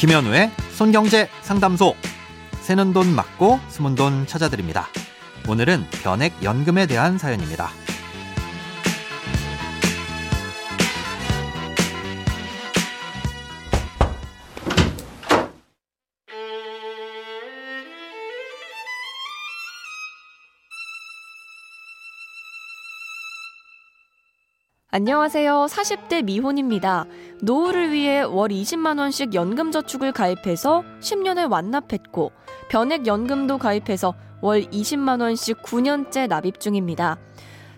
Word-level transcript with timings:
김현우의 0.00 0.50
손경제 0.72 1.28
상담소. 1.42 1.94
새는 2.62 2.94
돈 2.94 3.14
맞고 3.14 3.60
숨은 3.68 3.96
돈 3.96 4.26
찾아드립니다. 4.26 4.88
오늘은 5.46 5.84
변액 6.02 6.42
연금에 6.42 6.86
대한 6.86 7.18
사연입니다. 7.18 7.68
안녕하세요. 24.92 25.66
40대 25.70 26.24
미혼입니다. 26.24 27.04
노후를 27.42 27.92
위해 27.92 28.22
월 28.22 28.48
20만원씩 28.48 29.34
연금저축을 29.34 30.10
가입해서 30.10 30.82
10년을 30.98 31.48
완납했고, 31.48 32.32
변액연금도 32.70 33.58
가입해서 33.58 34.14
월 34.40 34.62
20만원씩 34.62 35.62
9년째 35.62 36.26
납입 36.26 36.58
중입니다. 36.58 37.18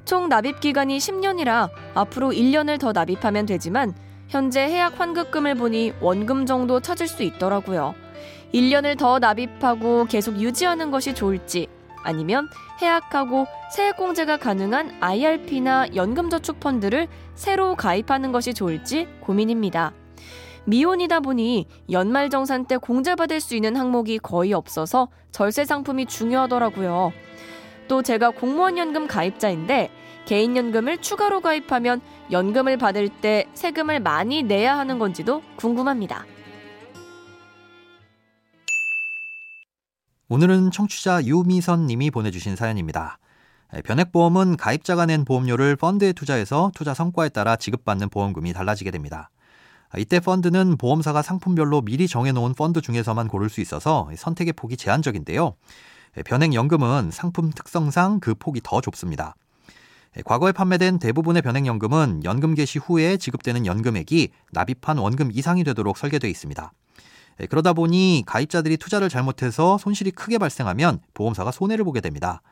총 0.06 0.30
납입 0.30 0.60
기간이 0.60 0.96
10년이라 0.96 1.68
앞으로 1.92 2.30
1년을 2.30 2.80
더 2.80 2.92
납입하면 2.92 3.44
되지만, 3.44 3.94
현재 4.28 4.62
해약 4.62 4.98
환급금을 4.98 5.56
보니 5.56 5.92
원금 6.00 6.46
정도 6.46 6.80
찾을 6.80 7.08
수 7.08 7.22
있더라고요. 7.24 7.94
1년을 8.54 8.96
더 8.96 9.18
납입하고 9.18 10.06
계속 10.06 10.40
유지하는 10.40 10.90
것이 10.90 11.14
좋을지, 11.14 11.68
아니면 12.02 12.48
해약하고 12.80 13.46
세액공제가 13.70 14.36
가능한 14.38 14.98
IRP나 15.00 15.94
연금저축펀드를 15.94 17.08
새로 17.34 17.74
가입하는 17.74 18.32
것이 18.32 18.54
좋을지 18.54 19.08
고민입니다. 19.20 19.92
미혼이다 20.64 21.20
보니 21.20 21.66
연말정산 21.90 22.66
때 22.66 22.76
공제받을 22.76 23.40
수 23.40 23.56
있는 23.56 23.76
항목이 23.76 24.18
거의 24.18 24.52
없어서 24.52 25.08
절세 25.32 25.64
상품이 25.64 26.06
중요하더라고요. 26.06 27.12
또 27.88 28.02
제가 28.02 28.30
공무원연금 28.30 29.06
가입자인데 29.08 29.90
개인연금을 30.24 30.98
추가로 30.98 31.40
가입하면 31.40 32.00
연금을 32.30 32.76
받을 32.76 33.08
때 33.08 33.46
세금을 33.54 34.00
많이 34.00 34.42
내야 34.42 34.78
하는 34.78 34.98
건지도 34.98 35.42
궁금합니다. 35.56 36.24
오늘은 40.32 40.70
청취자 40.70 41.26
유미선 41.26 41.86
님이 41.86 42.10
보내주신 42.10 42.56
사연입니다. 42.56 43.18
변액보험은 43.84 44.56
가입자가 44.56 45.04
낸 45.04 45.26
보험료를 45.26 45.76
펀드에 45.76 46.14
투자해서 46.14 46.70
투자 46.74 46.94
성과에 46.94 47.28
따라 47.28 47.54
지급받는 47.56 48.08
보험금이 48.08 48.54
달라지게 48.54 48.90
됩니다. 48.92 49.28
이때 49.98 50.20
펀드는 50.20 50.78
보험사가 50.78 51.20
상품별로 51.20 51.82
미리 51.82 52.08
정해놓은 52.08 52.54
펀드 52.54 52.80
중에서만 52.80 53.28
고를 53.28 53.50
수 53.50 53.60
있어서 53.60 54.08
선택의 54.16 54.54
폭이 54.54 54.78
제한적인데요. 54.78 55.54
변액연금은 56.24 57.10
상품 57.10 57.50
특성상 57.50 58.20
그 58.20 58.34
폭이 58.34 58.62
더 58.64 58.80
좁습니다. 58.80 59.34
과거에 60.24 60.52
판매된 60.52 60.98
대부분의 60.98 61.42
변액연금은 61.42 62.24
연금 62.24 62.54
개시 62.54 62.78
후에 62.78 63.18
지급되는 63.18 63.66
연금액이 63.66 64.30
납입한 64.52 64.96
원금 64.96 65.30
이상이 65.30 65.62
되도록 65.62 65.98
설계되어 65.98 66.30
있습니다. 66.30 66.72
예, 67.40 67.46
그러다 67.46 67.72
보니 67.72 68.24
가입자들이 68.26 68.76
투자를 68.76 69.08
잘못해서 69.08 69.78
손실이 69.78 70.10
크게 70.12 70.38
발생하면 70.38 71.00
보험사가 71.14 71.50
손해를 71.50 71.84
보게 71.84 72.00
됩니다. 72.00 72.42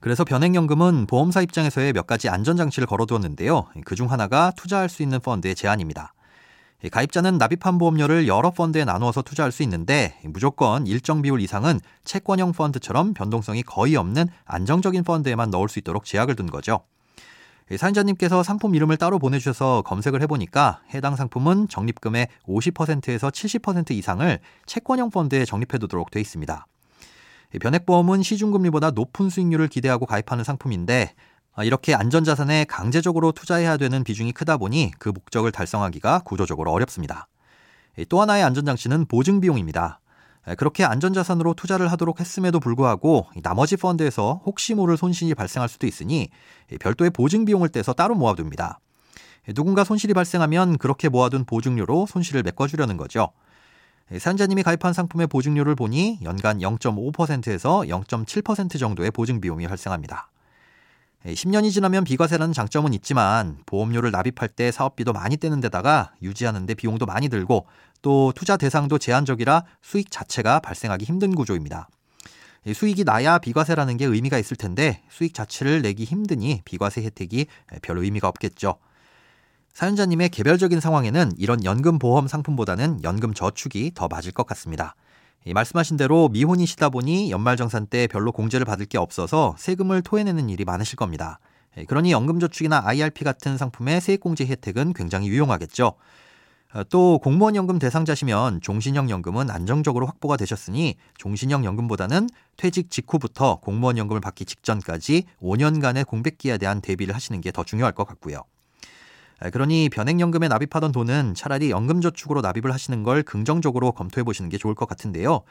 그래서 0.00 0.24
변액연금은 0.24 1.06
보험사 1.06 1.42
입장에서의 1.42 1.92
몇 1.92 2.06
가지 2.06 2.28
안전장치를 2.28 2.86
걸어두었는데요. 2.86 3.66
그중 3.84 4.10
하나가 4.10 4.50
투자할 4.56 4.88
수 4.88 5.02
있는 5.02 5.20
펀드의 5.20 5.54
제한입니다. 5.54 6.14
예, 6.82 6.88
가입자는 6.88 7.36
납입한 7.36 7.76
보험료를 7.78 8.26
여러 8.26 8.50
펀드에 8.50 8.84
나누어서 8.84 9.20
투자할 9.22 9.52
수 9.52 9.62
있는데 9.64 10.18
무조건 10.24 10.86
일정 10.86 11.20
비율 11.20 11.40
이상은 11.42 11.78
채권형 12.04 12.52
펀드처럼 12.52 13.12
변동성이 13.12 13.62
거의 13.62 13.96
없는 13.96 14.28
안정적인 14.46 15.04
펀드에만 15.04 15.50
넣을 15.50 15.68
수 15.68 15.78
있도록 15.78 16.06
제약을 16.06 16.36
둔 16.36 16.46
거죠. 16.46 16.80
사연자님께서 17.76 18.42
상품 18.42 18.74
이름을 18.74 18.96
따로 18.96 19.18
보내주셔서 19.18 19.82
검색을 19.82 20.22
해보니까 20.22 20.82
해당 20.92 21.16
상품은 21.16 21.68
적립금의 21.68 22.28
50%에서 22.46 23.30
70% 23.30 23.92
이상을 23.92 24.38
채권형 24.66 25.10
펀드에 25.10 25.44
적립해두도록 25.44 26.10
되어 26.10 26.20
있습니다. 26.20 26.66
변액보험은 27.60 28.22
시중금리보다 28.22 28.90
높은 28.90 29.28
수익률을 29.28 29.68
기대하고 29.68 30.06
가입하는 30.06 30.44
상품인데 30.44 31.14
아, 31.54 31.64
이렇게 31.64 31.94
안전자산에 31.94 32.64
강제적으로 32.64 33.32
투자해야 33.32 33.76
되는 33.76 34.04
비중이 34.04 34.32
크다 34.32 34.56
보니 34.56 34.92
그 34.98 35.08
목적을 35.08 35.50
달성하기가 35.50 36.20
구조적으로 36.20 36.70
어렵습니다. 36.70 37.28
또 38.08 38.20
하나의 38.20 38.44
안전장치는 38.44 39.06
보증비용입니다. 39.06 40.00
그렇게 40.56 40.84
안전자산으로 40.84 41.54
투자를 41.54 41.90
하도록 41.92 42.18
했음에도 42.18 42.60
불구하고 42.60 43.26
나머지 43.42 43.76
펀드에서 43.76 44.40
혹시 44.46 44.74
모를 44.74 44.96
손실이 44.96 45.34
발생할 45.34 45.68
수도 45.68 45.86
있으니 45.86 46.30
별도의 46.80 47.10
보증 47.10 47.44
비용을 47.44 47.68
떼서 47.68 47.92
따로 47.92 48.14
모아둡니다. 48.14 48.80
누군가 49.54 49.84
손실이 49.84 50.14
발생하면 50.14 50.78
그렇게 50.78 51.08
모아둔 51.08 51.44
보증료로 51.44 52.06
손실을 52.06 52.42
메꿔주려는 52.42 52.96
거죠. 52.96 53.32
사연자님이 54.18 54.62
가입한 54.62 54.92
상품의 54.92 55.28
보증료를 55.28 55.76
보니 55.76 56.20
연간 56.22 56.58
0.5%에서 56.58 57.80
0.7% 57.82 58.78
정도의 58.78 59.10
보증 59.12 59.40
비용이 59.40 59.68
발생합니다. 59.68 60.29
10년이 61.24 61.70
지나면 61.70 62.04
비과세라는 62.04 62.54
장점은 62.54 62.94
있지만 62.94 63.58
보험료를 63.66 64.10
납입할 64.10 64.48
때 64.48 64.70
사업비도 64.70 65.12
많이 65.12 65.36
떼는 65.36 65.60
데다가 65.60 66.12
유지하는데 66.22 66.72
비용도 66.74 67.04
많이 67.04 67.28
들고 67.28 67.66
또 68.00 68.32
투자 68.34 68.56
대상도 68.56 68.98
제한적이라 68.98 69.64
수익 69.82 70.10
자체가 70.10 70.60
발생하기 70.60 71.04
힘든 71.04 71.34
구조입니다. 71.34 71.88
수익이 72.74 73.04
나야 73.04 73.38
비과세라는 73.38 73.98
게 73.98 74.06
의미가 74.06 74.38
있을 74.38 74.56
텐데 74.56 75.02
수익 75.10 75.34
자체를 75.34 75.82
내기 75.82 76.04
힘드니 76.04 76.62
비과세 76.64 77.02
혜택이 77.02 77.46
별 77.82 77.98
의미가 77.98 78.28
없겠죠. 78.28 78.76
사연자님의 79.74 80.30
개별적인 80.30 80.80
상황에는 80.80 81.32
이런 81.36 81.64
연금 81.64 81.98
보험 81.98 82.28
상품보다는 82.28 83.02
연금 83.04 83.34
저축이 83.34 83.92
더 83.94 84.08
맞을 84.08 84.32
것 84.32 84.46
같습니다. 84.46 84.94
말씀하신 85.46 85.96
대로 85.96 86.28
미혼이시다 86.28 86.90
보니 86.90 87.30
연말정산 87.30 87.86
때 87.86 88.06
별로 88.06 88.32
공제를 88.32 88.64
받을 88.66 88.86
게 88.86 88.98
없어서 88.98 89.54
세금을 89.58 90.02
토해내는 90.02 90.50
일이 90.50 90.64
많으실 90.64 90.96
겁니다. 90.96 91.38
그러니 91.86 92.12
연금저축이나 92.12 92.82
IRP 92.84 93.24
같은 93.24 93.56
상품의 93.56 94.00
세액공제 94.00 94.46
혜택은 94.46 94.92
굉장히 94.92 95.28
유용하겠죠. 95.28 95.94
어, 96.72 96.84
또 96.84 97.18
공무원 97.18 97.56
연금 97.56 97.80
대상자시면 97.80 98.60
종신형 98.60 99.10
연금은 99.10 99.50
안정적으로 99.50 100.06
확보가 100.06 100.36
되셨으니 100.36 100.96
종신형 101.18 101.64
연금보다는 101.64 102.28
퇴직 102.56 102.90
직후부터 102.90 103.56
공무원 103.56 103.98
연금을 103.98 104.20
받기 104.20 104.44
직전까지 104.44 105.24
5년간의 105.42 106.06
공백기에 106.06 106.58
대한 106.58 106.80
대비를 106.80 107.14
하시는 107.14 107.40
게 107.40 107.50
더 107.50 107.64
중요할 107.64 107.92
것 107.92 108.06
같고요. 108.06 108.44
그러니 109.52 109.88
변액연금에 109.88 110.48
납입하던 110.48 110.92
돈은 110.92 111.34
차라리 111.34 111.70
연금저축으로 111.70 112.42
납입을 112.42 112.72
하시는 112.72 113.02
걸 113.02 113.22
긍정적으로 113.22 113.92
검토해 113.92 114.22
보시는 114.24 114.50
게 114.50 114.58
좋을 114.58 114.74
것 114.74 114.86
같은데요. 114.86 115.42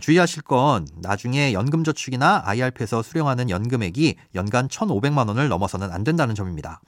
주의하실 0.00 0.42
건 0.42 0.86
나중에 0.96 1.52
연금저축이나 1.52 2.42
IRP에서 2.44 3.02
수령하는 3.02 3.50
연금액이 3.50 4.16
연간 4.34 4.68
1,500만 4.68 5.28
원을 5.28 5.48
넘어서는 5.48 5.90
안 5.90 6.04
된다는 6.04 6.34
점입니다. 6.34 6.80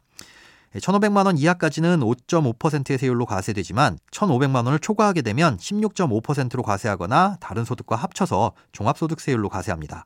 1,500만 0.75 1.27
원 1.27 1.39
이하까지는 1.39 2.01
5.5%의 2.01 2.99
세율로 2.99 3.27
과세되지만 3.27 3.99
1,500만 4.11 4.65
원을 4.65 4.79
초과하게 4.81 5.23
되면 5.23 5.57
16.5%로 5.57 6.63
과세하거나 6.63 7.37
다른 7.41 7.65
소득과 7.65 7.97
합쳐서 7.97 8.53
종합소득세율로 8.73 9.49
과세합니다. 9.51 10.05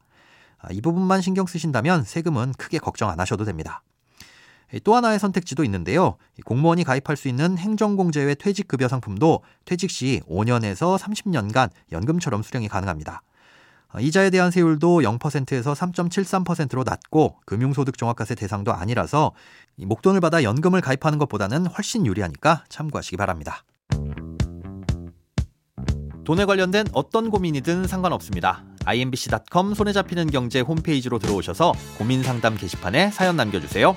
아, 0.59 0.69
이 0.71 0.81
부분만 0.81 1.23
신경 1.23 1.47
쓰신다면 1.47 2.05
세금은 2.05 2.53
크게 2.59 2.79
걱정 2.79 3.09
안 3.09 3.19
하셔도 3.21 3.45
됩니다. 3.45 3.83
또 4.85 4.95
하나의 4.95 5.19
선택지도 5.19 5.65
있는데요. 5.65 6.17
공무원이 6.45 6.85
가입할 6.85 7.17
수 7.17 7.29
있는 7.29 7.57
행정공제외 7.59 8.35
퇴직급여 8.35 8.89
상품도 8.89 9.43
퇴직 9.65 9.91
시 9.91 10.21
5년에서 10.29 10.99
30년간 10.99 11.71
연금처럼 11.93 12.43
수령이 12.43 12.69
가능합니다. 12.69 13.23
이자에 13.99 14.29
대한 14.29 14.51
세율도 14.51 15.01
0%에서 15.01 15.73
3.73%로 15.73 16.85
낮고 16.85 17.37
금융소득 17.47 17.97
종합과세 17.97 18.35
대상도 18.35 18.73
아니라서 18.75 19.33
목돈을 19.77 20.21
받아 20.21 20.43
연금을 20.43 20.83
가입하는 20.83 21.19
것보다는 21.19 21.67
훨씬 21.67 22.05
유리하니까 22.05 22.65
참고하시기 22.69 23.17
바랍니다. 23.17 23.65
돈에 26.25 26.45
관련된 26.45 26.85
어떤 26.93 27.31
고민이든 27.31 27.87
상관없습니다. 27.87 28.63
imbc.com 28.85 29.73
손에 29.73 29.95
잡히는 29.95 30.31
경제 30.31 30.61
홈페이지로 30.61 31.19
들어오셔서 31.19 31.73
고민 31.97 32.23
상담 32.23 32.57
게시판에 32.57 33.11
사연 33.11 33.37
남겨주세요. 33.37 33.97